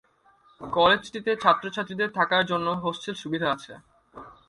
[0.61, 3.73] কলেজটিতে ছাত্র-ছাত্রীদের থাকার জন্য হোস্টেল সুবিধা আছে।